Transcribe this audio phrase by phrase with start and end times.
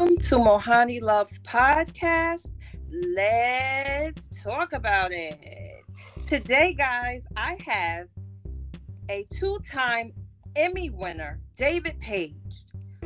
[0.00, 2.50] to Mohanni Loves Podcast.
[2.90, 5.84] Let's talk about it.
[6.26, 8.08] Today, guys, I have
[9.10, 10.14] a two time
[10.56, 12.64] Emmy winner, David Page,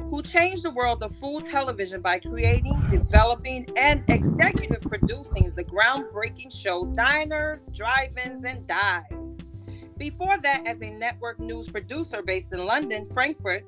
[0.09, 6.57] who changed the world of food television by creating, developing, and executive producing the groundbreaking
[6.57, 9.39] show Diners, Drive Ins, and Dives.
[9.97, 13.65] Before that, as a network news producer based in London, Frankfurt,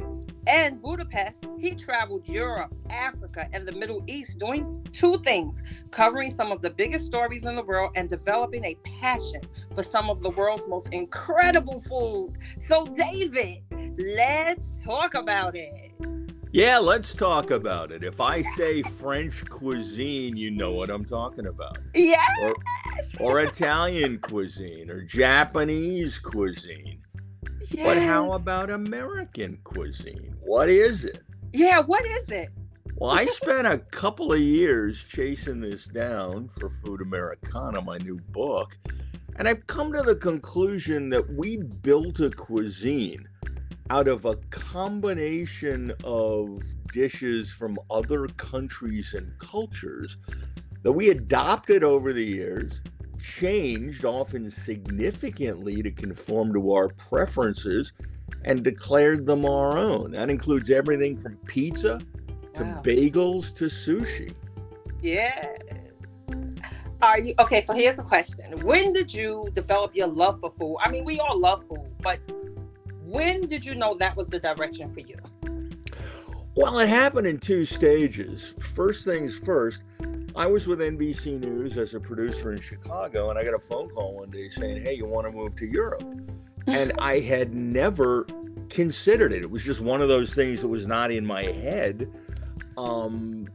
[0.46, 6.52] and Budapest, he traveled Europe, Africa, and the Middle East doing two things covering some
[6.52, 9.40] of the biggest stories in the world and developing a passion
[9.74, 12.34] for some of the world's most incredible food.
[12.58, 13.62] So, David,
[13.98, 15.92] let's talk about it.
[16.52, 18.02] Yeah, let's talk about it.
[18.02, 21.78] If I say French cuisine, you know what I'm talking about.
[21.94, 22.16] Yeah.
[22.40, 22.54] Or,
[23.20, 27.02] or Italian cuisine or Japanese cuisine.
[27.70, 27.86] Yes.
[27.86, 30.34] But how about American cuisine?
[30.40, 31.22] What is it?
[31.52, 32.48] Yeah, what is it?
[32.96, 38.18] Well, I spent a couple of years chasing this down for Food Americana, my new
[38.30, 38.78] book,
[39.36, 43.28] and I've come to the conclusion that we built a cuisine
[43.90, 50.16] out of a combination of dishes from other countries and cultures
[50.82, 52.80] that we adopted over the years,
[53.34, 57.92] changed often significantly to conform to our preferences,
[58.44, 60.12] and declared them our own.
[60.12, 62.00] That includes everything from pizza
[62.54, 62.82] to Wow.
[62.82, 64.32] bagels to sushi.
[65.02, 65.58] Yes.
[67.02, 67.62] Are you okay?
[67.64, 70.76] So here's the question: When did you develop your love for food?
[70.80, 72.18] I mean, we all love food, but
[73.04, 75.16] when did you know that was the direction for you?
[76.56, 78.54] Well, it happened in two stages.
[78.58, 79.82] First things first,
[80.36, 83.88] I was with NBC News as a producer in Chicago, and I got a phone
[83.88, 86.04] call one day saying, Hey, you want to move to Europe?
[86.66, 88.26] And I had never
[88.68, 89.42] considered it.
[89.42, 92.12] It was just one of those things that was not in my head.
[92.76, 93.48] Um,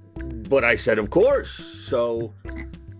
[0.50, 1.52] but I said, Of course.
[1.52, 2.34] So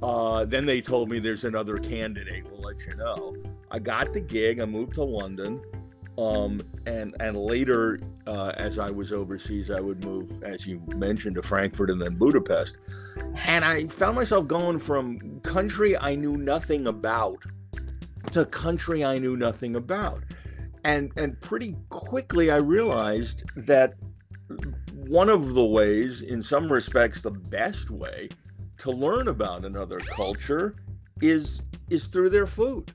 [0.04, 2.46] uh, then they told me there's another candidate.
[2.52, 3.36] We'll let you know.
[3.72, 4.60] I got the gig.
[4.60, 5.60] I moved to London.
[6.22, 11.36] Um, and and later, uh, as I was overseas, I would move, as you mentioned,
[11.36, 12.78] to Frankfurt and then Budapest.
[13.46, 17.44] And I found myself going from country I knew nothing about
[18.32, 20.24] to country I knew nothing about.
[20.84, 23.96] And and pretty quickly I realized that
[24.94, 28.30] one of the ways, in some respects, the best way
[28.80, 30.76] to learn about another culture
[31.22, 32.94] is is through their food.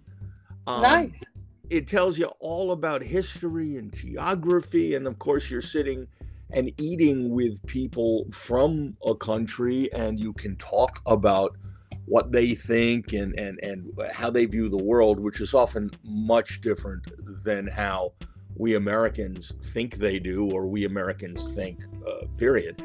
[0.67, 1.23] Um, nice.
[1.71, 6.07] It tells you all about history and geography and of course you're sitting
[6.53, 11.57] and eating with people from a country and you can talk about
[12.05, 16.61] what they think and and and how they view the world which is often much
[16.61, 17.05] different
[17.45, 18.13] than how
[18.57, 22.83] we Americans think they do or we Americans think uh, period.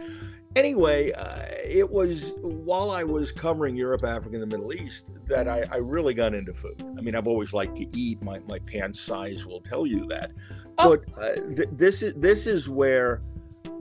[0.55, 5.47] Anyway uh, it was while I was covering Europe Africa and the Middle East that
[5.47, 6.83] I, I really got into food.
[6.97, 8.21] I mean I've always liked to eat.
[8.21, 10.31] My my pants size will tell you that.
[10.77, 10.97] Oh.
[10.97, 13.21] but uh, th- this is this is where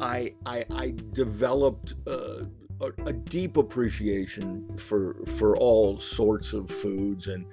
[0.00, 2.44] I I, I developed uh,
[2.80, 7.46] a, a deep appreciation for for all sorts of foods and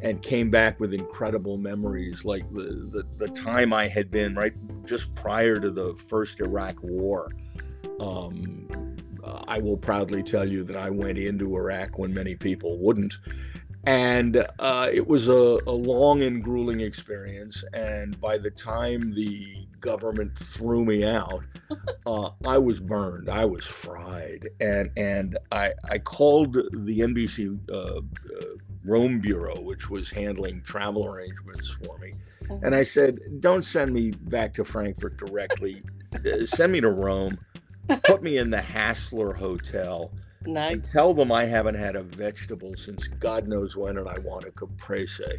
[0.00, 4.54] and came back with incredible memories like the, the the time I had been right
[4.84, 7.30] just prior to the first Iraq war.
[8.00, 8.96] Um,
[9.46, 13.14] I will proudly tell you that I went into Iraq when many people wouldn't.
[13.84, 17.62] And uh, it was a, a long and grueling experience.
[17.72, 21.42] And by the time the government threw me out,
[22.06, 23.28] uh, I was burned.
[23.28, 24.48] I was fried.
[24.60, 28.00] And and I, I called the NBC uh, uh,
[28.84, 32.14] Rome Bureau, which was handling travel arrangements for me.
[32.62, 35.82] And I said, don't send me back to Frankfurt directly.
[36.12, 37.38] Uh, send me to Rome.
[38.02, 40.10] Put me in the Hassler Hotel
[40.44, 40.90] and Nice.
[40.90, 44.50] tell them I haven't had a vegetable since God knows when, and I want a
[44.50, 45.38] caprese,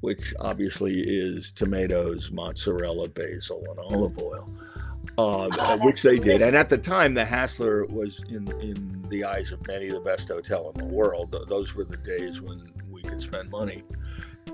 [0.00, 4.50] which obviously is tomatoes, mozzarella, basil, and olive oil,
[5.18, 6.42] uh, Oh, which they did.
[6.42, 10.28] And at the time, the Hassler was in in the eyes of many the best
[10.28, 11.34] hotel in the world.
[11.48, 13.82] Those were the days when we could spend money.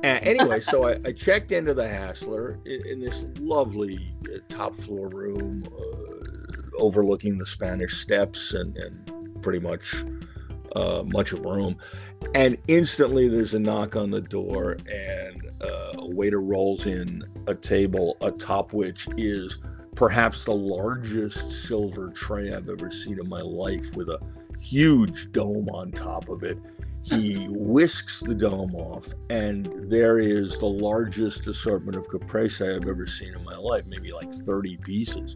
[0.04, 4.74] Uh, anyway, so I, I checked into the Hassler in, in this lovely uh, top
[4.74, 10.04] floor room uh, overlooking the Spanish Steps and, and pretty much
[10.76, 11.76] uh, much of Rome.
[12.34, 17.54] And instantly there's a knock on the door, and uh, a waiter rolls in a
[17.54, 19.58] table atop which is
[19.94, 24.20] perhaps the largest silver tray I've ever seen in my life with a
[24.60, 26.58] huge dome on top of it.
[27.02, 33.08] He whisks the dome off, and there is the largest assortment of caprese I've ever
[33.08, 35.34] seen in my life, maybe like 30 pieces.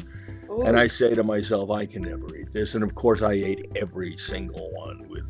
[0.51, 0.63] Ooh.
[0.63, 2.75] And I say to myself, I can never eat this.
[2.75, 5.25] And of course, I ate every single one with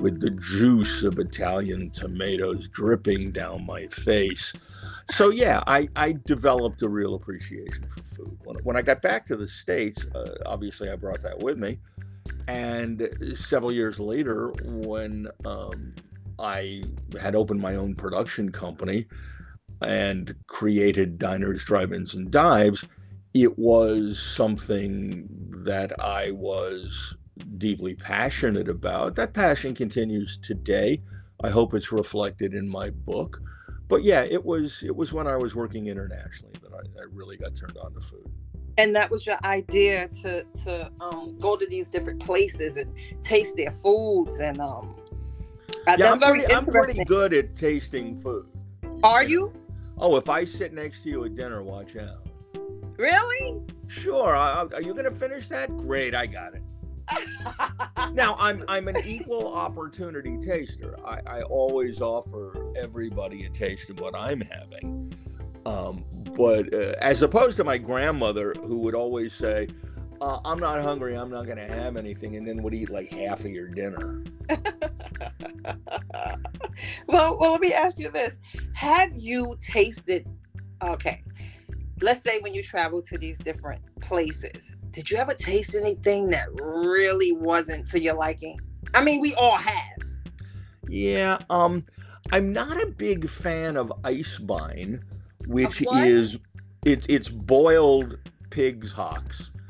[0.00, 4.52] with the juice of Italian tomatoes dripping down my face.
[5.10, 8.38] So yeah, I, I developed a real appreciation for food.
[8.42, 11.78] When, when I got back to the States, uh, obviously I brought that with me.
[12.48, 15.94] And several years later, when um,
[16.38, 16.82] I
[17.20, 19.06] had opened my own production company
[19.82, 22.84] and created diners, drive-ins, and dives,
[23.34, 25.26] it was something
[25.64, 27.14] that I was
[27.58, 29.16] deeply passionate about.
[29.16, 31.02] That passion continues today.
[31.42, 33.40] I hope it's reflected in my book.
[33.88, 37.36] But yeah, it was it was when I was working internationally that I, I really
[37.36, 38.30] got turned on to food.
[38.78, 43.56] And that was your idea to to um, go to these different places and taste
[43.56, 44.94] their foods and um.
[45.86, 48.46] Uh, yeah, I'm pretty, I'm pretty good at tasting food.
[49.02, 49.52] Are you?
[49.98, 52.31] Oh, if I sit next to you at dinner, watch out.
[52.96, 53.62] Really?
[53.88, 54.34] Sure.
[54.34, 55.76] are you going to finish that?
[55.76, 56.62] Great, I got it.
[58.12, 60.96] now I'm I'm an equal opportunity taster.
[61.04, 65.12] I, I always offer everybody a taste of what I'm having.
[65.66, 66.04] Um,
[66.36, 69.68] but uh, as opposed to my grandmother, who would always say,
[70.20, 71.14] uh, "I'm not hungry.
[71.14, 74.24] I'm not going to have anything," and then would eat like half of your dinner.
[77.06, 78.38] well, well, let me ask you this:
[78.74, 80.30] Have you tasted?
[80.82, 81.22] Okay,
[82.02, 86.46] let's say when you travel to these different places, did you ever taste anything that
[86.52, 88.60] really wasn't to your liking?
[88.94, 89.98] I mean, we all have.
[90.88, 91.84] Yeah, um,
[92.30, 95.00] I'm not a big fan of Eisbein,
[95.46, 96.38] which is
[96.84, 98.18] it's it's boiled
[98.50, 99.50] pig's hocks.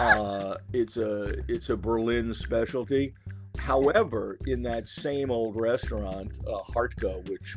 [0.00, 3.12] Uh, it's a it's a Berlin specialty.
[3.58, 7.56] However, in that same old restaurant, uh, Hardtke, which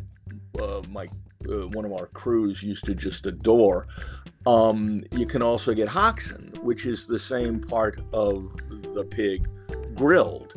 [0.59, 1.05] uh, my
[1.47, 3.85] uh, one of our crews used to just adore,
[4.45, 8.51] um, you can also get Haxen, which is the same part of
[8.93, 9.47] the pig
[9.95, 10.53] grilled.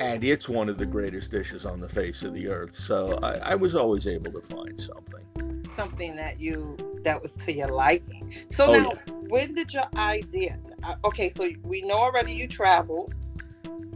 [0.00, 2.74] And it's one of the greatest dishes on the face of the earth.
[2.74, 5.66] So I, I was always able to find something.
[5.76, 8.34] Something that you that was to your liking.
[8.50, 9.12] So oh, now, yeah.
[9.28, 10.58] when did your idea?
[10.82, 13.14] Uh, okay, so we know already you traveled,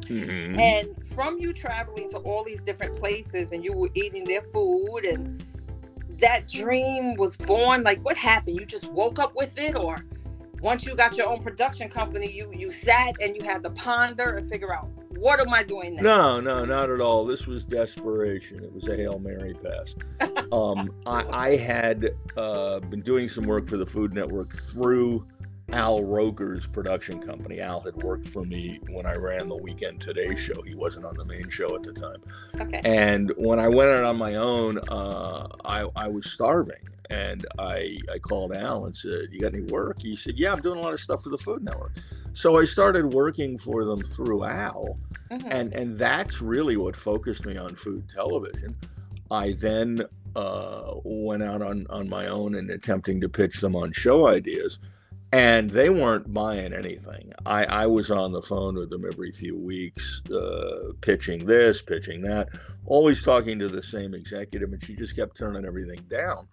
[0.01, 0.59] mm-hmm.
[0.59, 5.05] and from you traveling to all these different places, and you were eating their food
[5.05, 5.45] and
[6.21, 7.83] that dream was born?
[7.83, 8.59] Like what happened?
[8.59, 10.05] You just woke up with it or
[10.61, 14.37] once you got your own production company, you you sat and you had to ponder
[14.37, 17.25] and figure out what am I doing No, no, not at all.
[17.25, 18.63] This was desperation.
[18.63, 19.95] It was a hail mary pass.
[20.53, 25.27] um, I, I, had uh, been doing some work for the Food Network through
[25.73, 27.61] Al Roker's production company.
[27.61, 30.63] Al had worked for me when I ran the Weekend Today show.
[30.63, 32.23] He wasn't on the main show at the time.
[32.61, 32.81] Okay.
[32.85, 36.89] And when I went out on my own, uh, I, I was starving.
[37.11, 40.03] And I, I called Al and said, You got any work?
[40.03, 41.93] He said, Yeah, I'm doing a lot of stuff for the Food Network.
[42.35, 44.99] So I started working for them through Al.
[45.31, 45.49] Mm-hmm.
[45.51, 48.77] And, and that's really what focused me on food television.
[49.31, 50.05] I then
[50.37, 54.79] uh, went out on, on my own and attempting to pitch them on show ideas
[55.33, 57.33] and they weren't buying anything.
[57.45, 62.23] I, I was on the phone with them every few weeks, uh, pitching this, pitching
[62.23, 62.49] that,
[62.85, 66.49] always talking to the same executive, and she just kept turning everything down.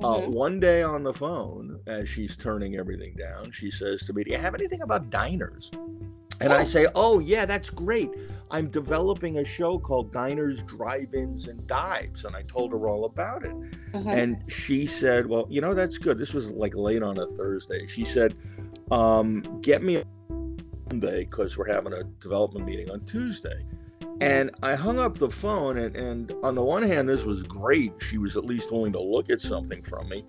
[0.00, 0.32] Uh, mm-hmm.
[0.32, 4.30] one day on the phone, as she's turning everything down, she says to me, Do
[4.30, 5.70] you have anything about diners?
[6.40, 6.52] And.
[6.52, 8.10] I say, Oh, yeah, that's great.
[8.50, 12.24] I'm developing a show called Diners, Drive Ins, and Dives.
[12.24, 13.54] And I told her all about it.
[13.92, 14.08] Mm-hmm.
[14.08, 16.18] And she said, Well, you know, that's good.
[16.18, 17.86] This was like late on a Thursday.
[17.86, 18.34] She said,
[18.90, 20.04] um, Get me a
[20.90, 23.64] Monday because we're having a development meeting on Tuesday.
[24.20, 27.92] And I hung up the phone, and, and on the one hand, this was great.
[28.00, 30.24] She was at least willing to look at something from me.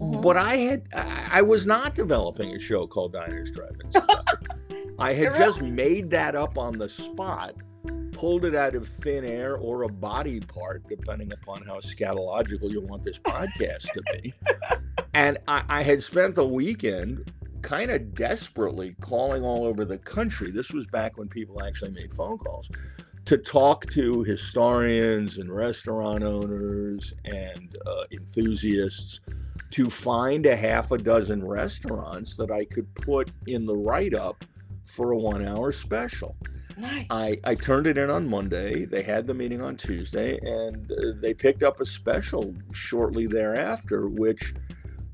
[0.00, 0.20] Mm-hmm.
[0.20, 3.96] But I had, I, I was not developing a show called Diners, Drive-Ins.
[5.02, 7.56] I had just made that up on the spot,
[8.12, 12.82] pulled it out of thin air or a body part, depending upon how scatological you
[12.82, 14.32] want this podcast to be.
[15.14, 17.30] And I, I had spent the weekend
[17.60, 20.50] kind of desperately calling all over the country.
[20.50, 22.70] This was back when people actually made phone calls
[23.26, 29.20] to talk to historians and restaurant owners and uh, enthusiasts
[29.72, 34.44] to find a half a dozen restaurants that I could put in the write up
[34.84, 36.36] for a one hour special.
[36.76, 37.06] Nice.
[37.10, 38.84] I, I turned it in on Monday.
[38.84, 44.06] They had the meeting on Tuesday, and uh, they picked up a special shortly thereafter,
[44.06, 44.54] which,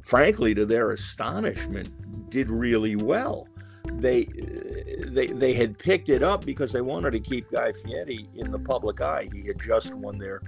[0.03, 3.49] frankly, to their astonishment, did really well.
[3.95, 8.29] They uh, they they had picked it up because they wanted to keep Guy Fieri
[8.37, 9.29] in the public eye.
[9.33, 10.43] He had just won their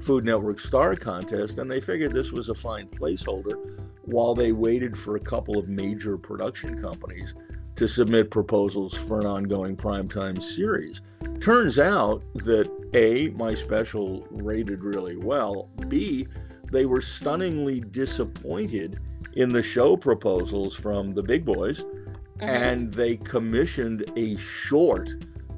[0.00, 4.96] Food Network Star Contest, and they figured this was a fine placeholder while they waited
[4.96, 7.34] for a couple of major production companies
[7.76, 11.02] to submit proposals for an ongoing primetime series.
[11.40, 16.26] Turns out that A, my special rated really well, B,
[16.72, 18.98] they were stunningly disappointed
[19.34, 22.44] in the show proposals from the big boys, mm-hmm.
[22.44, 25.10] and they commissioned a short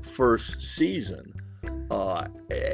[0.03, 1.33] first season.
[1.91, 2.29] Uh,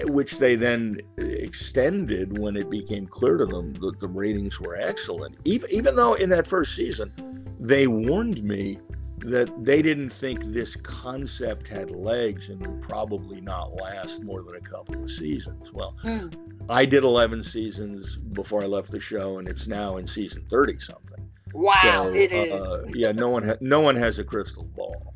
[0.07, 5.37] which they then extended when it became clear to them that the ratings were excellent.
[5.45, 7.13] Even, even though in that first season,
[7.61, 8.79] they warned me
[9.25, 14.57] that they didn't think this concept had legs and would probably not last more than
[14.57, 15.73] a couple of seasons.
[15.73, 16.35] Well, mm.
[16.69, 20.79] I did 11 seasons before I left the show, and it's now in season 30
[20.79, 21.31] something.
[21.55, 22.53] Wow, so, it is.
[22.53, 25.15] Uh, yeah, no one ha- no one has a crystal ball.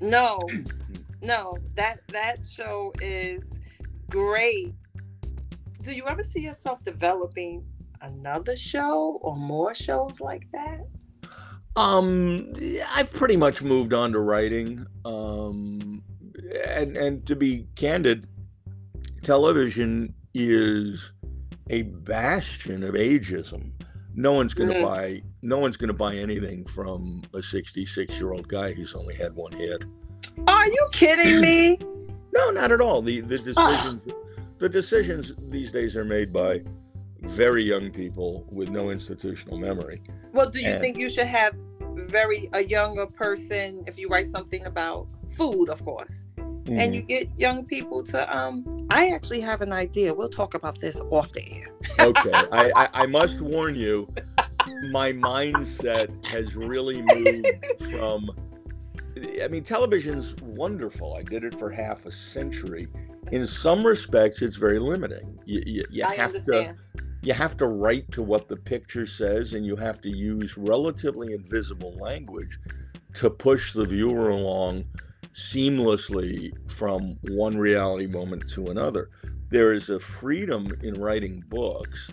[0.00, 0.38] No,
[1.22, 3.58] no, that that show is
[4.10, 4.74] great.
[5.80, 7.64] Do you ever see yourself developing
[8.02, 10.86] another show or more shows like that?
[11.78, 12.54] Um,
[12.92, 14.84] I've pretty much moved on to writing.
[15.04, 16.02] Um,
[16.66, 18.26] and and to be candid,
[19.22, 21.12] television is
[21.70, 23.70] a bastion of ageism.
[24.14, 24.84] No one's going to mm.
[24.84, 25.22] buy.
[25.42, 29.36] No one's going to buy anything from a 66 year old guy who's only had
[29.36, 29.84] one head.
[30.48, 31.78] Are you kidding me?
[32.32, 33.02] no, not at all.
[33.02, 34.02] The the decisions
[34.58, 36.62] the decisions these days are made by
[37.20, 40.02] very young people with no institutional memory.
[40.32, 41.54] Well, do you and, think you should have
[42.06, 46.78] very a younger person if you write something about food, of course, mm-hmm.
[46.78, 47.08] and you mm-hmm.
[47.08, 48.86] get young people to um?
[48.90, 50.14] I actually have an idea.
[50.14, 51.68] We'll talk about this off the air.
[52.00, 54.08] okay, I, I I must warn you,
[54.90, 57.46] my mindset has really moved
[57.90, 58.30] from.
[59.42, 61.16] I mean, television's wonderful.
[61.16, 62.86] I did it for half a century.
[63.32, 65.38] In some respects, it's very limiting.
[65.44, 66.76] You, you, you have understand.
[66.76, 66.82] to
[67.22, 71.32] you have to write to what the picture says and you have to use relatively
[71.32, 72.58] invisible language
[73.14, 74.84] to push the viewer along
[75.34, 79.10] seamlessly from one reality moment to another.
[79.50, 82.10] There is a freedom in writing books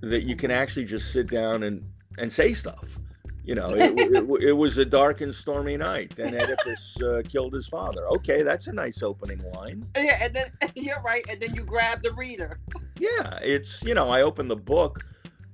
[0.00, 1.84] that you can actually just sit down and,
[2.18, 2.98] and say stuff.
[3.44, 7.52] You know, it, it, it, was a dark and stormy night, and Oedipus uh, killed
[7.52, 8.08] his father.
[8.08, 9.86] Okay, that's a nice opening line.
[9.96, 12.58] Yeah, and then you're right, and then you grab the reader.
[12.98, 15.04] Yeah, it's you know, I open the book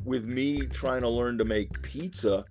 [0.04, 2.44] with me trying to learn to make pizza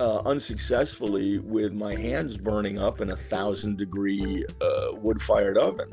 [0.00, 5.88] uh, unsuccessfully with my hands burning up in a thousand degree uh, wood fired oven.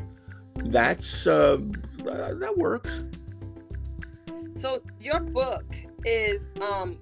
[0.56, 1.58] That's uh,
[2.04, 3.04] that works.
[4.58, 5.66] So your book
[6.06, 7.00] is um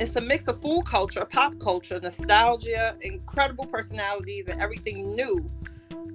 [0.00, 5.50] it's a mix of food culture, pop culture, nostalgia, incredible personalities, and everything new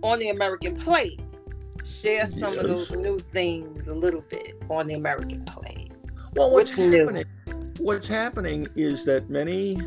[0.01, 1.19] on the American plate.
[1.85, 2.63] Share some yes.
[2.63, 5.91] of those new things a little bit on the American plate.
[6.33, 7.25] Well, what's, what's happening?
[7.47, 7.53] New?
[7.79, 9.77] What's happening is that many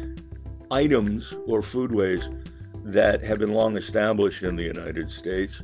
[0.70, 2.34] items or foodways
[2.84, 5.60] that have been long established in the United States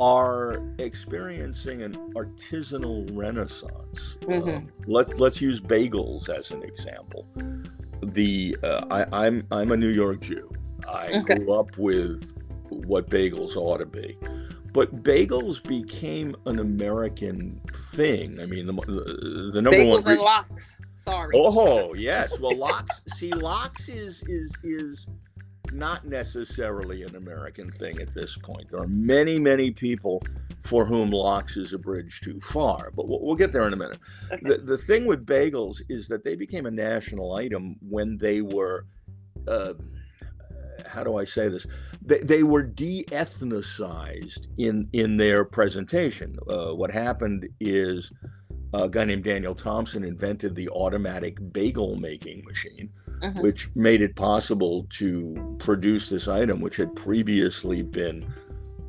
[0.00, 4.16] are experiencing an artisanal renaissance.
[4.20, 4.48] Mm-hmm.
[4.48, 7.26] Um, let, let's use bagels as an example.
[8.02, 10.50] The uh, I, I'm I'm a New York Jew.
[10.88, 11.36] I okay.
[11.36, 12.32] grew up with
[12.68, 14.16] what bagels ought to be,
[14.72, 17.60] but bagels became an American
[17.92, 18.38] thing.
[18.40, 20.02] I mean, the the, the number bagels one.
[20.02, 20.76] Bagels and lox.
[20.94, 21.32] Sorry.
[21.34, 23.00] Oh yes, well lox.
[23.16, 25.06] see, lox is is is
[25.72, 28.70] not necessarily an American thing at this point.
[28.70, 30.22] There are many, many people
[30.60, 33.76] for whom lox is a bridge too far, but we'll, we'll get there in a
[33.76, 33.98] minute.
[34.32, 34.48] Okay.
[34.48, 38.86] The, the thing with bagels is that they became a national item when they were,
[39.46, 39.74] uh,
[40.86, 41.66] how do I say this?
[42.02, 46.38] They, they were de ethnicized in, in their presentation.
[46.48, 48.10] Uh, what happened is
[48.74, 53.40] a guy named Daniel Thompson invented the automatic bagel making machine mm-hmm.
[53.40, 58.32] which made it possible to produce this item, which had previously been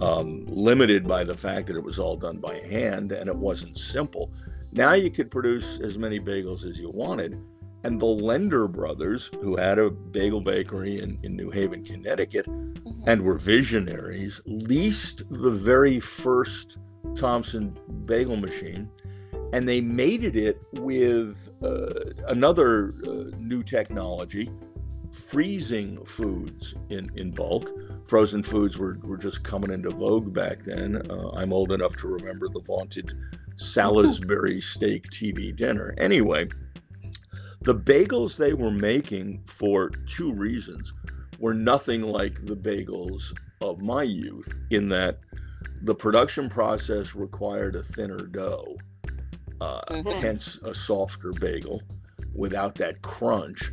[0.02, 3.78] um, limited by the fact that it was all done by hand and it wasn't
[3.78, 4.32] simple.
[4.72, 7.40] Now you could produce as many bagels as you wanted.
[7.84, 13.10] And the Lender brothers, who had a bagel bakery in, in New Haven, Connecticut, mm-hmm.
[13.10, 16.78] and were visionaries, leased the very first
[17.16, 18.90] Thompson bagel machine
[19.54, 24.50] and they mated it with uh, another uh, new technology
[25.12, 27.72] freezing foods in, in bulk.
[28.08, 31.02] Frozen foods were, were just coming into vogue back then.
[31.10, 33.12] Uh, I'm old enough to remember the vaunted
[33.58, 35.96] Salisbury steak TV dinner.
[35.98, 36.48] Anyway,
[37.62, 40.94] the bagels they were making for two reasons
[41.40, 45.20] were nothing like the bagels of my youth, in that
[45.82, 48.78] the production process required a thinner dough
[49.62, 50.10] uh, mm-hmm.
[50.22, 51.82] hence a softer bagel
[52.34, 53.72] without that crunch.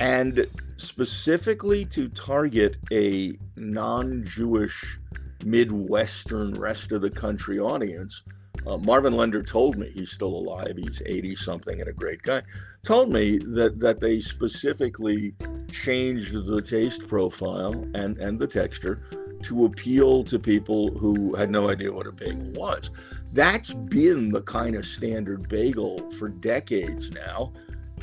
[0.00, 4.98] and specifically to target a non-Jewish
[5.44, 8.22] Midwestern rest of the country audience.
[8.66, 10.74] Uh, Marvin Lender told me he's still alive.
[10.76, 12.42] He's 80 something and a great guy.
[12.84, 15.34] Told me that that they specifically
[15.72, 19.02] changed the taste profile and and the texture
[19.42, 22.90] to appeal to people who had no idea what a bagel was.
[23.32, 27.52] That's been the kind of standard bagel for decades now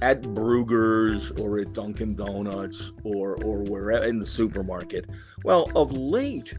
[0.01, 5.09] at Bruegger's or at Dunkin' Donuts or or wherever in the supermarket.
[5.43, 6.53] Well, of late,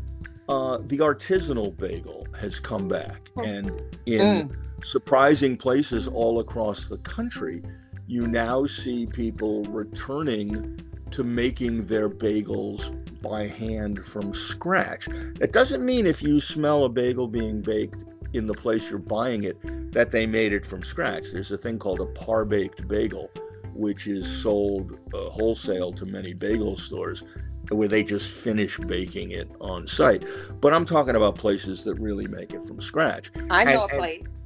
[0.49, 3.45] uh, the artisanal bagel has come back, oh.
[3.45, 3.71] and
[4.07, 4.57] in mm.
[4.85, 7.63] surprising places all across the country,
[8.07, 10.81] you now see people returning
[11.11, 12.93] to making their bagels
[13.23, 15.09] by hand from scratch.
[15.41, 19.45] It doesn't mean if you smell a bagel being baked in the place you're buying
[19.45, 19.59] it
[19.92, 21.25] that they made it from scratch.
[21.33, 23.30] There's a thing called a par baked bagel,
[23.75, 27.23] which is sold uh, wholesale to many bagel stores
[27.71, 30.25] where they just finish baking it on site.
[30.61, 33.30] But I'm talking about places that really make it from scratch.
[33.50, 34.40] I know and, a place.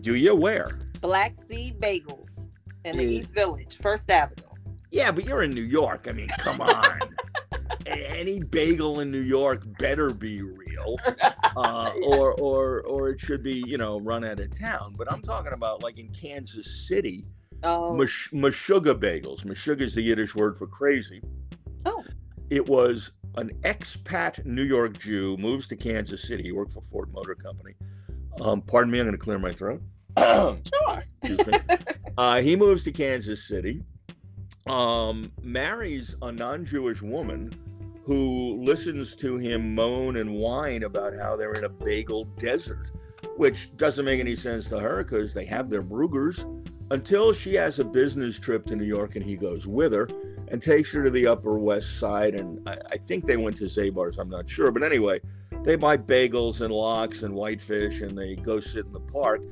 [0.00, 0.34] Do you?
[0.34, 0.78] Where?
[1.00, 2.48] Black Seed Bagels
[2.84, 4.42] in the East Village, First Avenue.
[4.90, 6.06] Yeah, but you're in New York.
[6.08, 6.98] I mean, come on.
[7.86, 10.96] Any bagel in New York better be real,
[11.56, 14.94] uh, or or or it should be you know run out of town.
[14.96, 17.26] But I'm talking about like in Kansas City,
[17.62, 17.94] oh.
[17.94, 19.44] Mash- Meshuggah bagels.
[19.44, 21.22] Meshuggah is the Yiddish word for crazy.
[21.86, 22.04] Oh.
[22.50, 26.42] It was an expat New York Jew moves to Kansas City.
[26.42, 27.74] He worked for Ford Motor Company.
[28.40, 29.82] Um, pardon me, I'm going to clear my throat.
[30.18, 31.02] sure.
[32.18, 33.82] uh, he moves to Kansas City
[34.70, 37.52] um, marries a non Jewish woman
[38.04, 42.90] who listens to him moan and whine about how they're in a bagel desert,
[43.36, 46.44] which doesn't make any sense to her because they have their Bruegger's
[46.90, 50.08] until she has a business trip to New York and he goes with her
[50.50, 52.34] and takes her to the Upper West Side.
[52.34, 54.70] And I, I think they went to Zabar's, I'm not sure.
[54.70, 55.20] But anyway,
[55.62, 59.42] they buy bagels and lox and whitefish and they go sit in the park.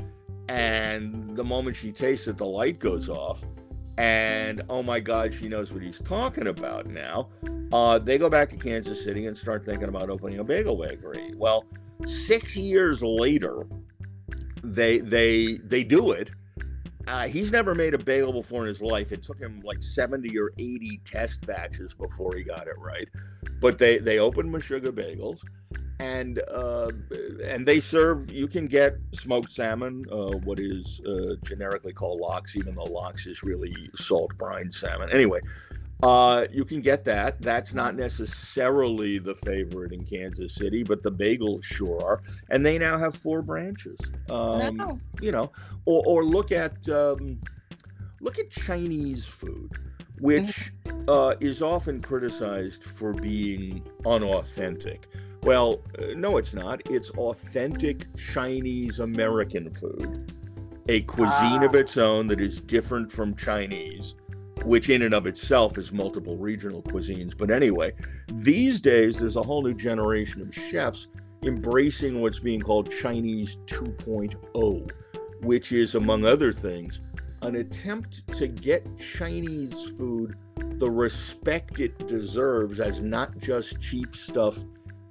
[0.48, 3.44] And the moment she tastes it, the light goes off
[3.98, 7.28] and oh my God, she knows what he's talking about now.
[7.72, 11.32] Uh, they go back to Kansas City and start thinking about opening a bagel bakery.
[11.36, 11.64] Well,
[12.06, 13.66] six years later,
[14.62, 16.30] they they they do it.
[17.06, 19.12] Uh, he's never made a bagel before in his life.
[19.12, 23.08] It took him like 70 or 80 test batches before he got it right.
[23.60, 25.38] But they they opened Meshuggah Bagels
[25.98, 26.90] and uh,
[27.44, 28.30] and they serve.
[28.30, 33.26] You can get smoked salmon, uh, what is uh, generically called lox, even though lox
[33.26, 35.10] is really salt brine salmon.
[35.10, 35.40] Anyway,
[36.02, 37.40] uh, you can get that.
[37.40, 42.22] That's not necessarily the favorite in Kansas City, but the bagels sure are.
[42.50, 43.98] And they now have four branches.
[44.30, 45.00] Um, no.
[45.20, 45.52] You know,
[45.86, 47.40] or, or look at um,
[48.20, 49.72] look at Chinese food
[50.20, 51.08] which mm-hmm.
[51.08, 55.06] uh, is often criticized for being unauthentic.
[55.46, 56.82] Well, uh, no, it's not.
[56.90, 60.32] It's authentic Chinese American food,
[60.88, 61.66] a cuisine ah.
[61.66, 64.16] of its own that is different from Chinese,
[64.64, 67.38] which in and of itself is multiple regional cuisines.
[67.38, 67.92] But anyway,
[68.32, 71.06] these days there's a whole new generation of chefs
[71.44, 74.90] embracing what's being called Chinese 2.0,
[75.42, 76.98] which is, among other things,
[77.42, 80.34] an attempt to get Chinese food
[80.78, 84.58] the respect it deserves as not just cheap stuff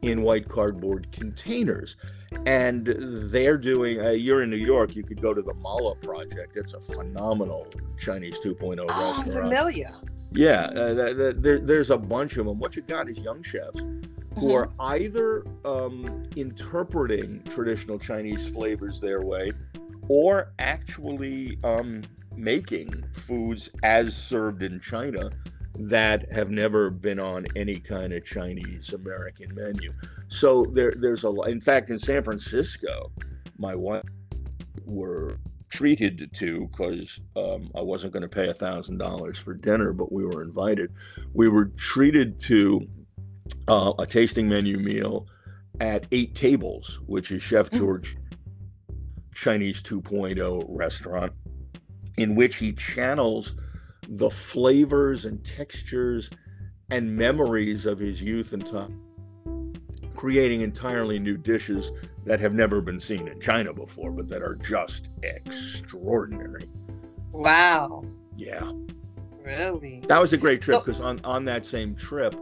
[0.05, 1.97] in white cardboard containers.
[2.45, 2.95] And
[3.31, 6.55] they're doing, uh, you're in New York, you could go to the Mala Project.
[6.55, 9.31] It's a phenomenal Chinese 2.0 oh, restaurant.
[9.31, 9.93] familiar.
[10.31, 10.93] Yeah, uh,
[11.33, 12.59] there, there's a bunch of them.
[12.59, 14.39] What you got is young chefs mm-hmm.
[14.39, 19.51] who are either um, interpreting traditional Chinese flavors their way
[20.07, 22.03] or actually um,
[22.35, 25.29] making foods as served in China
[25.77, 29.93] that have never been on any kind of Chinese American menu.
[30.27, 31.49] So there, there's a lot.
[31.49, 33.11] In fact, in San Francisco,
[33.57, 34.03] my wife
[34.85, 35.37] were
[35.69, 40.11] treated to because um, I wasn't going to pay a thousand dollars for dinner, but
[40.11, 40.93] we were invited.
[41.33, 42.87] We were treated to
[43.67, 45.27] uh, a tasting menu meal
[45.81, 47.79] at Eight Tables, which is Chef mm.
[47.79, 48.15] George
[49.33, 51.33] Chinese 2.0 restaurant,
[52.17, 53.53] in which he channels
[54.09, 56.29] the flavors and textures
[56.91, 59.01] and memories of his youth and time,
[60.13, 61.91] creating entirely new dishes
[62.25, 66.69] that have never been seen in China before, but that are just extraordinary.
[67.31, 68.03] Wow.
[68.37, 68.71] Yeah.
[69.43, 70.01] Really?
[70.07, 72.35] That was a great trip because so- on, on that same trip,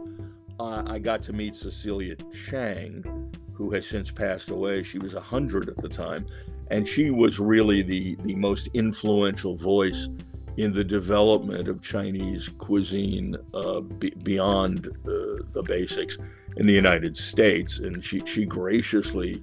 [0.58, 4.82] uh, I got to meet Cecilia Chiang, who has since passed away.
[4.82, 6.26] She was 100 at the time,
[6.70, 10.08] and she was really the, the most influential voice
[10.56, 16.16] in the development of Chinese cuisine uh, b- beyond uh, the basics
[16.56, 17.78] in the United States.
[17.80, 19.42] And she, she graciously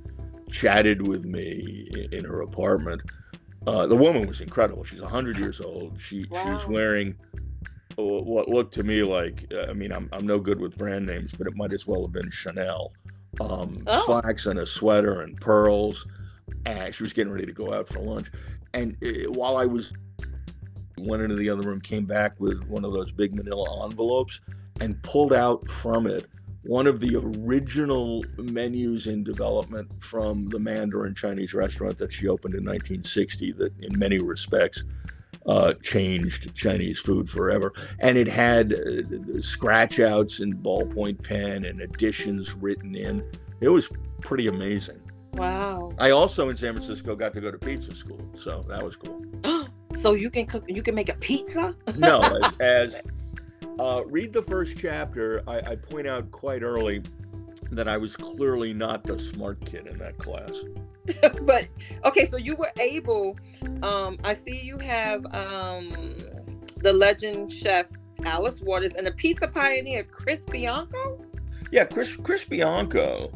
[0.49, 3.01] chatted with me in, in her apartment.
[3.67, 4.83] Uh, the woman was incredible.
[4.83, 5.99] She's 100 years old.
[5.99, 6.57] She Wow.
[6.59, 7.15] She's wearing
[7.97, 11.31] what looked to me like, uh, I mean, I'm, I'm no good with brand names,
[11.37, 12.93] but it might as well have been Chanel.
[13.39, 14.03] Um, Oh.
[14.05, 16.07] Slacks and a sweater and pearls.
[16.65, 18.31] And she was getting ready to go out for lunch.
[18.73, 19.93] And uh, while I was
[21.01, 24.41] went into the other room, came back with one of those big manila envelopes
[24.79, 26.27] and pulled out from it
[26.63, 32.53] one of the original menus in development from the Mandarin Chinese restaurant that she opened
[32.53, 34.83] in 1960, that in many respects
[35.47, 37.73] uh, changed Chinese food forever.
[37.99, 43.23] And it had uh, scratch outs in ballpoint pen and additions written in.
[43.59, 43.89] It was
[44.21, 45.00] pretty amazing.
[45.33, 45.93] Wow.
[45.97, 49.23] I also in San Francisco got to go to pizza school, so that was cool.
[49.95, 50.65] so you can cook.
[50.67, 51.75] You can make a pizza.
[51.97, 53.01] no, as, as
[53.79, 57.01] uh, read the first chapter, I, I point out quite early
[57.71, 60.51] that I was clearly not the smart kid in that class.
[61.41, 61.69] but
[62.05, 63.37] okay, so you were able.
[63.81, 65.89] Um, I see you have um
[66.77, 67.87] the legend chef
[68.23, 71.25] Alice Waters and the pizza pioneer Chris Bianco.
[71.71, 73.31] Yeah, Chris Chris Bianco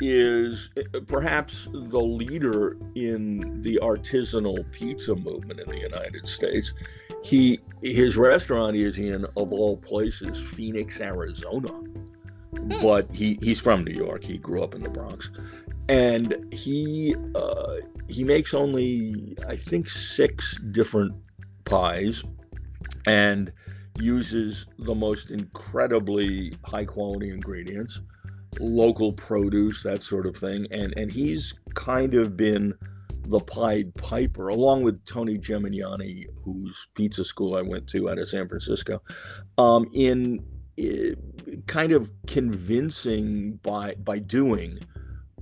[0.00, 6.72] is uh, perhaps the leader in the artisanal pizza movement in the United States.
[7.22, 11.70] He his restaurant is in of all places Phoenix, Arizona.
[12.80, 14.24] But he he's from New York.
[14.24, 15.30] He grew up in the Bronx.
[15.88, 17.76] And he uh,
[18.08, 21.14] he makes only I think 6 different
[21.64, 22.22] pies
[23.06, 23.52] and
[23.98, 28.00] uses the most incredibly high quality ingredients
[28.60, 30.66] local produce, that sort of thing.
[30.70, 32.74] And and he's kind of been
[33.28, 38.28] the Pied Piper, along with Tony Gemignani, whose pizza school I went to out of
[38.28, 39.02] San Francisco,
[39.58, 40.44] um, in
[40.78, 41.14] eh,
[41.66, 44.78] kind of convincing by by doing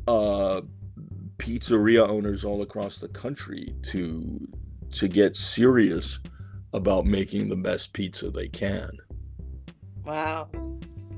[0.08, 0.62] uh,
[1.38, 4.48] pizzeria owners all across the country to
[4.92, 6.20] to get serious
[6.72, 8.90] about making the best pizza they can.
[10.04, 10.48] Wow.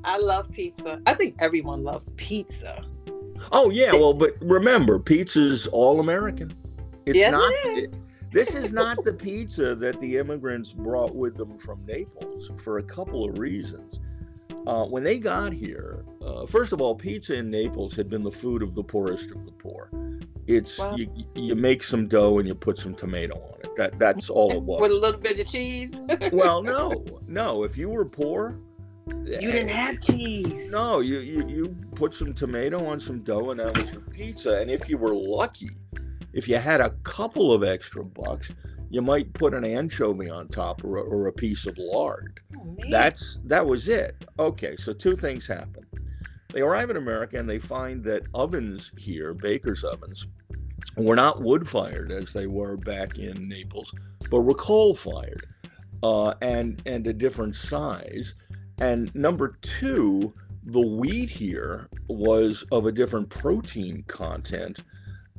[0.06, 1.00] I love pizza.
[1.04, 2.82] I think everyone loves pizza.
[3.52, 6.54] Oh yeah, well, but remember, pizza's all American.
[7.04, 7.52] It's yes, not.
[7.52, 7.90] it is.
[8.32, 12.82] This is not the pizza that the immigrants brought with them from Naples for a
[12.82, 14.00] couple of reasons.
[14.66, 18.30] Uh, when they got here, uh, first of all, pizza in Naples had been the
[18.30, 19.90] food of the poorest of the poor.
[20.46, 20.96] It's Wow.
[20.96, 23.76] you, you make some dough and you put some tomato on it.
[23.76, 24.80] That that's all it was.
[24.80, 25.90] With a little bit of cheese.
[26.32, 27.62] well, no, no.
[27.64, 28.58] If you were poor,
[29.06, 30.70] you didn't have cheese.
[30.70, 34.58] No, you, you you put some tomato on some dough and that was your pizza.
[34.58, 35.70] And if you were lucky,
[36.32, 38.50] if you had a couple of extra bucks,
[38.90, 42.40] you might put an anchovy on top or a, or a piece of lard.
[42.56, 42.76] Oh.
[42.90, 44.24] That's that was it.
[44.38, 45.86] Okay, so two things happen.
[46.52, 50.26] They arrive in America and they find that ovens here, baker's ovens,
[50.96, 53.92] were not wood fired as they were back in Naples,
[54.30, 55.46] but were coal fired,
[56.02, 58.34] uh, and and a different size.
[58.80, 60.32] And number two,
[60.64, 64.80] the wheat here was of a different protein content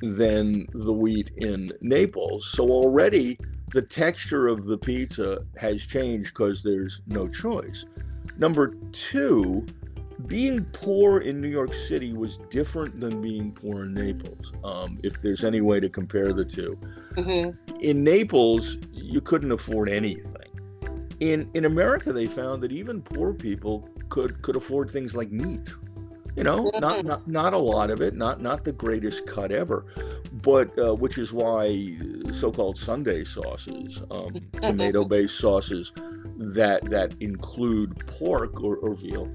[0.02, 2.48] than the wheat in Naples.
[2.52, 3.38] So already
[3.74, 7.86] the texture of the pizza has changed because there's no choice.
[8.38, 9.66] Number two,
[10.26, 15.22] being poor in New York City was different than being poor in Naples, um, if
[15.22, 16.78] there's any way to compare the two
[17.16, 17.56] Mhm.
[17.82, 20.34] in Naples, you couldn't afford anything.
[21.20, 25.74] In in America, they found that even poor people could could afford things like meat.
[26.36, 29.86] You know, not not not a lot of it, not not the greatest cut ever,
[30.32, 31.98] but uh, which is why
[32.32, 35.92] so-called Sunday sauces, um, tomato-based sauces
[36.38, 39.28] that that include pork or, or veal,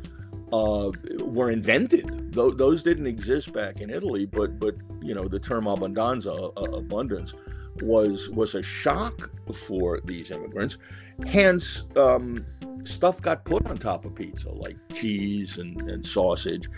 [0.52, 0.92] uh,
[1.24, 2.32] were invented.
[2.32, 6.76] Tho- those didn't exist back in Italy, but but you know the term abbondanza, uh,
[6.76, 7.34] abundance,
[7.80, 10.78] was was a shock for these immigrants.
[11.26, 12.44] Hence, um,
[12.85, 16.68] stuff got put on top of pizza, like cheese and, and sausage,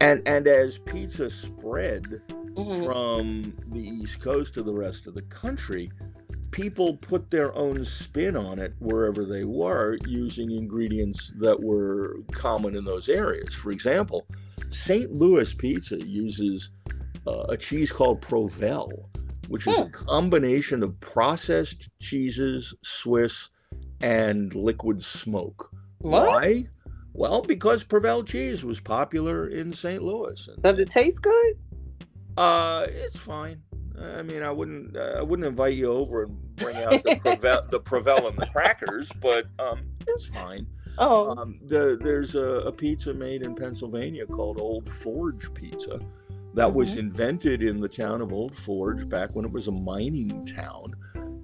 [0.00, 2.20] and and as pizza spread
[2.54, 2.84] Mhm.
[2.84, 5.90] from the East Coast to the rest of the country,
[6.52, 12.76] people put their own spin on it wherever they were using ingredients that were common
[12.76, 13.52] in those areas.
[13.54, 14.26] For example,
[14.70, 15.12] St.
[15.12, 16.70] Louis pizza uses
[17.26, 19.06] uh, a cheese called Provel,
[19.48, 19.90] which is a Hmm.
[19.90, 23.50] combination of processed cheeses, Swiss,
[24.00, 25.70] and liquid smoke.
[25.98, 26.26] What?
[26.26, 26.68] Why?
[27.12, 30.02] Well, because Provel cheese was popular in St.
[30.02, 30.48] Louis.
[30.62, 31.54] Does it taste good?
[32.36, 33.62] uh, it's fine.
[34.00, 37.70] I mean, I wouldn't, uh, I wouldn't invite you over and bring out the Provel,
[37.70, 40.66] the Provel and the crackers, but um, it's fine.
[40.98, 46.00] Oh, Um, the, there's a, a pizza made in Pennsylvania called Old Forge Pizza
[46.54, 46.98] that was Mhm.
[46.98, 50.94] invented in the town of Old Forge back when it was a mining town.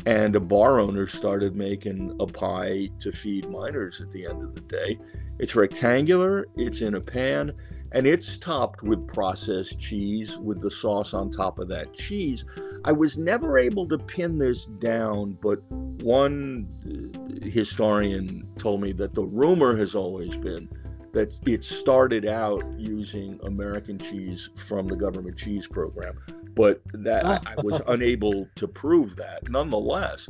[0.06, 4.54] And a bar owner started making a pie to feed miners at the end of
[4.54, 4.98] the day.
[5.38, 7.52] It's rectangular, it's in a pan,
[7.92, 12.44] and it's topped with processed cheese with the sauce on top of that cheese.
[12.84, 19.14] I was never able to pin this down, but one uh, historian told me that
[19.14, 20.68] the rumor has always been
[21.12, 26.18] that it started out using American cheese from the government cheese program,
[26.54, 29.48] but that I, I was unable to prove that.
[29.50, 30.28] Nonetheless,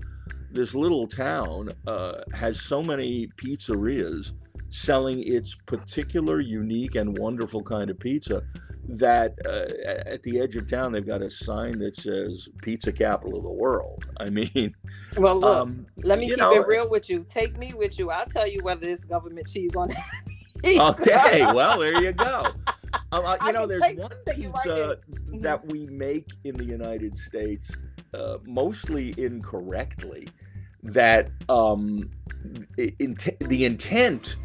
[0.51, 4.33] this little town uh, has so many pizzerias
[4.71, 8.43] selling its particular, unique, and wonderful kind of pizza
[8.89, 13.39] that uh, at the edge of town they've got a sign that says "Pizza Capital
[13.39, 14.75] of the World." I mean,
[15.17, 15.57] well, look.
[15.57, 17.25] um, let me keep know, it real with you.
[17.29, 18.11] Take me with you.
[18.11, 20.23] I'll tell you whether it's government cheese on that.
[20.65, 22.47] Okay, well there you go.
[23.13, 25.43] Um, uh, I you know, there's take- one take pizza Mhm.
[25.43, 27.71] that we make in the United States,
[28.15, 30.29] uh, mostly incorrectly.
[30.83, 32.11] That um,
[32.79, 34.37] i- int- the intent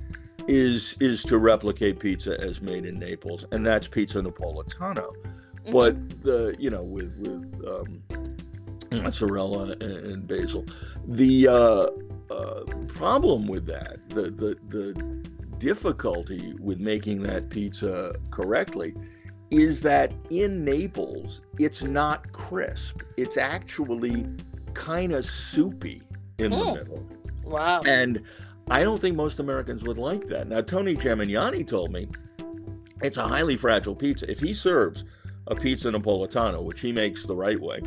[0.47, 5.11] is is to replicate pizza as made in Naples, and that's pizza napolitano.
[5.65, 5.71] Mhm.
[5.71, 8.01] But the you know with with um,
[9.03, 10.65] mozzarella and, and basil,
[11.07, 11.87] the uh,
[12.33, 15.25] uh, problem with that, the the the
[15.59, 18.93] difficulty with making that pizza correctly
[19.51, 23.01] is that in Naples, it's not crisp.
[23.17, 24.25] It's actually
[24.73, 26.01] kind of soupy
[26.39, 26.73] in the Mm.
[26.75, 27.05] middle.
[27.45, 27.81] wow.
[27.85, 28.21] And
[28.69, 30.47] I don't think most Americans would like that.
[30.47, 32.07] Now, Tony Gemignani told me
[33.03, 34.29] it's a highly fragile pizza.
[34.29, 35.03] If he serves
[35.47, 37.81] a pizza Napolitano, which he makes the right way,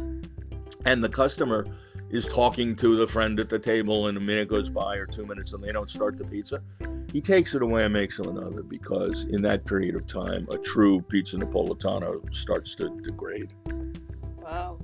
[0.85, 1.67] and the customer
[2.11, 5.27] is talking to the friend at the table and a minute goes by or two
[5.27, 6.63] minutes and they don't start the pizza,
[7.13, 10.59] he takes it away and makes him another because in that period of time, a
[10.59, 13.53] true pizza Napolitano starts to degrade.
[14.43, 14.79] Wow.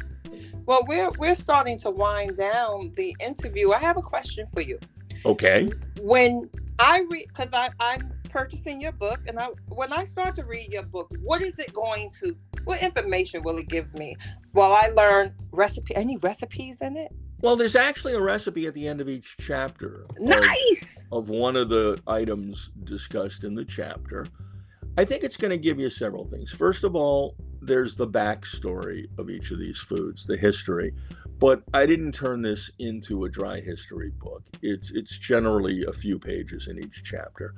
[0.66, 3.72] Well, we're we're starting to wind down the interview.
[3.72, 4.78] I have a question for you.
[5.26, 5.68] Okay.
[6.00, 10.44] When I read, because I I'm purchasing your book, and I when I start to
[10.44, 12.34] read your book, what is it going to?
[12.64, 14.16] What information will it give me?
[14.54, 15.94] Will I learn recipe?
[15.94, 17.12] Any recipes in it?
[17.40, 20.02] Well, there's actually a recipe at the end of each chapter.
[20.02, 21.04] of- Nice.
[21.12, 24.26] of one of the items discussed in the chapter.
[24.96, 26.50] I think it's going to give you several things.
[26.50, 30.92] First of all, there's the backstory of each of these foods, the history.
[31.38, 34.42] But I didn't turn this into a dry history book.
[34.62, 37.54] It's it's generally a few pages in each chapter.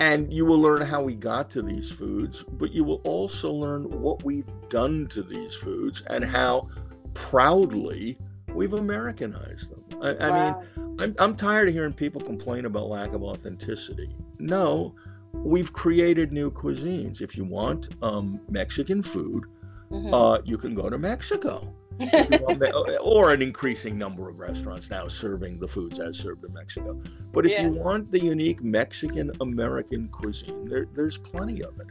[0.00, 3.84] And you will learn how we got to these foods, but you will also learn
[4.00, 6.68] what we've done to these foods and how
[7.14, 8.18] proudly
[8.54, 9.84] we've Americanized them.
[10.02, 10.30] I, I
[10.76, 14.14] mean, I'm, I'm tired of hearing people complain about lack of authenticity.
[14.38, 14.94] No,
[15.32, 17.20] we've created new cuisines.
[17.20, 19.44] If you want um, Mexican food,
[19.90, 20.12] Mhm.
[20.12, 21.74] uh, you can go to Mexico.
[21.98, 22.62] Want
[23.02, 26.98] or an increasing number of restaurants now serving the foods as served in Mexico.
[27.32, 31.88] But if you want the unique Mexican American cuisine, there, there's plenty of it.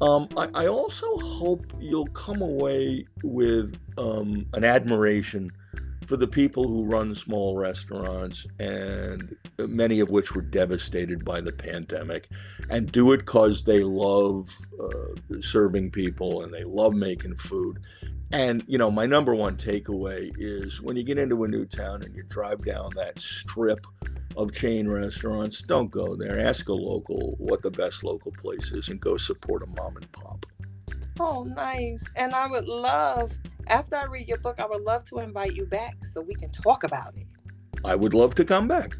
[0.00, 5.52] Um, I, I also hope you'll come away with um, an admiration
[6.06, 11.52] for the people who run small restaurants and many of which were devastated by the
[11.52, 12.28] pandemic
[12.70, 17.80] and do it because they love uh, serving people and they love making food.
[18.32, 22.02] And you know my number one takeaway is when you get into a new town
[22.02, 23.86] and you drive down that strip
[24.36, 26.40] of chain restaurants don't go there.
[26.40, 30.10] Ask a local what the best local place is and go support a mom and
[30.12, 30.46] pop
[31.20, 32.02] Oh, nice.
[32.16, 33.32] And I would love,
[33.68, 36.50] after I read your book, I would love to invite you back so we can
[36.50, 37.26] talk about it.
[37.84, 38.96] i would love to come back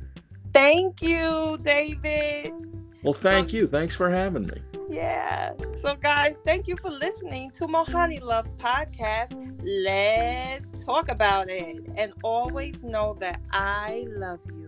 [0.52, 2.52] Thank you, David.
[3.02, 5.54] well thank you thanks for having me Yeah.
[5.82, 9.32] So, guys, thank you for listening to Mohanni Loves podcast.
[9.88, 11.78] Let's talk about it.
[11.96, 14.63] And always know that I love you.